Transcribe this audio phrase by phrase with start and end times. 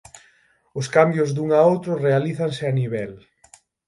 [0.79, 3.11] Os cambios dun a outro realízanse a nivel.